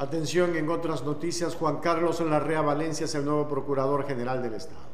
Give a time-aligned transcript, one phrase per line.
[0.00, 4.86] Atención, en otras noticias, Juan Carlos Larrea Valencia es el nuevo Procurador General del Estado.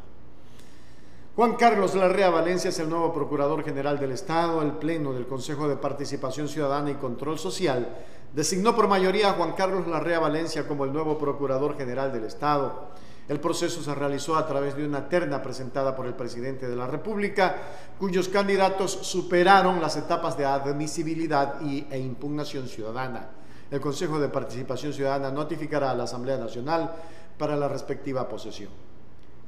[1.37, 4.63] Juan Carlos Larrea Valencia es el nuevo Procurador General del Estado.
[4.63, 7.87] El Pleno del Consejo de Participación Ciudadana y Control Social
[8.33, 12.89] designó por mayoría a Juan Carlos Larrea Valencia como el nuevo Procurador General del Estado.
[13.29, 16.87] El proceso se realizó a través de una terna presentada por el presidente de la
[16.87, 17.57] República,
[17.99, 24.93] cuyos candidatos superaron las etapas de admisibilidad y, e impugnación ciudadana el Consejo de Participación
[24.93, 26.95] Ciudadana notificará a la Asamblea Nacional
[27.39, 28.71] para la respectiva posesión.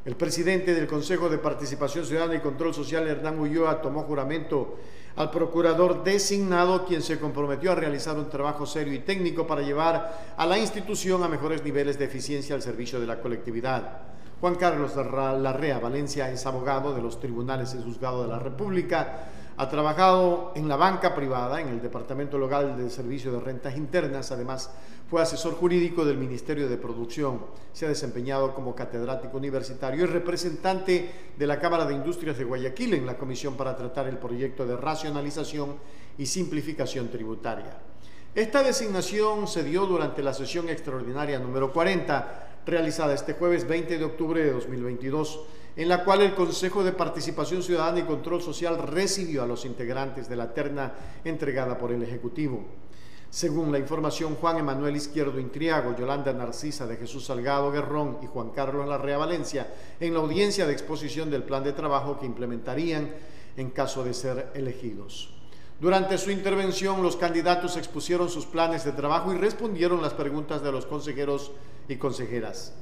[0.05, 4.77] El presidente del Consejo de Participación Ciudadana y Control Social, Hernán Ulloa, tomó juramento
[5.17, 10.35] al procurador designado, quien se comprometió a realizar un trabajo serio y técnico para llevar
[10.37, 14.01] a la institución a mejores niveles de eficiencia al servicio de la colectividad.
[14.41, 19.69] Juan Carlos Larrea Valencia es abogado de los tribunales y juzgado de la República ha
[19.69, 24.71] trabajado en la banca privada, en el Departamento Local de Servicio de Rentas Internas, además
[25.09, 27.41] fue asesor jurídico del Ministerio de Producción,
[27.73, 32.95] se ha desempeñado como catedrático universitario y representante de la Cámara de Industrias de Guayaquil
[32.95, 35.77] en la Comisión para tratar el proyecto de racionalización
[36.19, 37.79] y simplificación tributaria.
[38.35, 44.05] Esta designación se dio durante la sesión extraordinaria número 40, realizada este jueves 20 de
[44.05, 45.41] octubre de 2022
[45.77, 50.29] en la cual el Consejo de Participación Ciudadana y Control Social recibió a los integrantes
[50.29, 52.65] de la terna entregada por el Ejecutivo.
[53.29, 58.51] Según la información, Juan Emanuel Izquierdo Intriago, Yolanda Narcisa de Jesús Salgado Guerrón y Juan
[58.51, 59.67] Carlos Larrea Valencia,
[60.01, 63.11] en la audiencia de exposición del plan de trabajo que implementarían
[63.59, 65.36] en caso de ser elegidos.
[65.81, 70.73] Durante su intervención, los candidatos expusieron sus planes de trabajo y respondieron las preguntas de
[70.73, 71.53] los consejeros
[71.89, 72.73] y consejeras.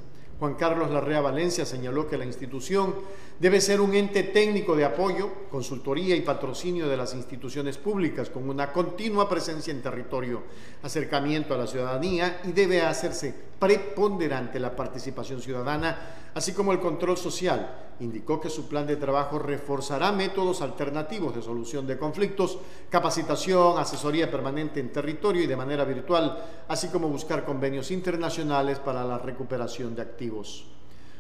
[0.45, 2.95] Juan Carlos Larrea Valencia señaló que la institución
[3.41, 8.47] debe ser un ente técnico de apoyo, consultoría y patrocinio de las instituciones públicas con
[8.51, 10.43] una continua presencia en territorio,
[10.83, 17.17] acercamiento a la ciudadanía y debe hacerse preponderante la participación ciudadana, así como el control
[17.17, 17.81] social.
[18.01, 22.59] Indicó que su plan de trabajo reforzará métodos alternativos de solución de conflictos,
[22.91, 29.05] capacitación, asesoría permanente en territorio y de manera virtual, así como buscar convenios internacionales para
[29.05, 30.34] la recuperación de activos.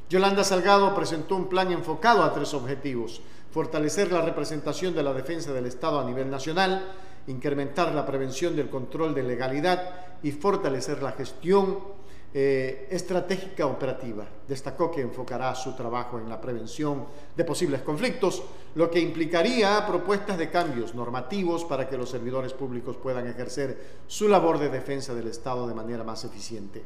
[0.08, 3.20] Yolanda Salgado presentó un plan enfocado a tres objetivos.
[3.50, 6.92] Fortalecer la representación de la defensa del Estado a nivel nacional,
[7.26, 9.90] incrementar la prevención del control de legalidad
[10.22, 11.78] y fortalecer la gestión
[12.36, 14.26] eh, estratégica operativa.
[14.48, 18.42] Destacó que enfocará su trabajo en la prevención de posibles conflictos,
[18.74, 24.28] lo que implicaría propuestas de cambios normativos para que los servidores públicos puedan ejercer su
[24.28, 26.82] labor de defensa del Estado de manera más eficiente.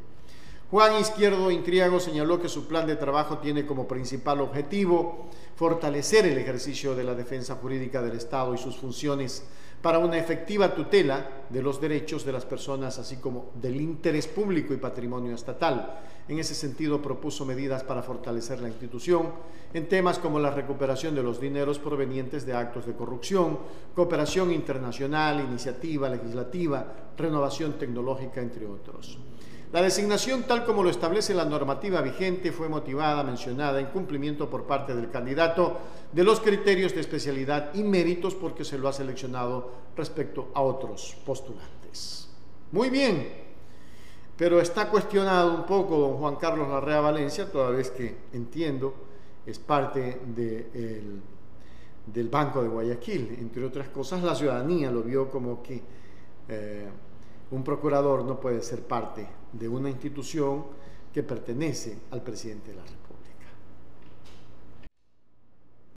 [0.71, 6.37] Juan Izquierdo Intriago señaló que su plan de trabajo tiene como principal objetivo fortalecer el
[6.37, 9.45] ejercicio de la defensa jurídica del Estado y sus funciones
[9.81, 14.75] para una efectiva tutela de los derechos de las personas, así como del interés público
[14.75, 16.01] y patrimonio estatal.
[16.29, 19.33] En ese sentido, propuso medidas para fortalecer la institución
[19.73, 23.59] en temas como la recuperación de los dineros provenientes de actos de corrupción,
[23.95, 26.85] cooperación internacional, iniciativa legislativa,
[27.17, 29.19] renovación tecnológica, entre otros.
[29.71, 34.65] La designación, tal como lo establece la normativa vigente, fue motivada, mencionada, en cumplimiento por
[34.65, 35.77] parte del candidato
[36.11, 41.19] de los criterios de especialidad y méritos porque se lo ha seleccionado respecto a otros
[41.27, 42.31] postulantes.
[42.73, 43.29] Muy bien,
[44.39, 48.95] pero está cuestionado un poco don Juan Carlos Larrea Valencia, toda vez que entiendo
[49.45, 50.19] es parte
[52.07, 53.37] del Banco de Guayaquil.
[53.39, 55.83] Entre otras cosas, la ciudadanía lo vio como que...
[56.49, 56.89] Eh,
[57.51, 60.65] un procurador no puede ser parte de una institución
[61.13, 63.18] que pertenece al presidente de la República.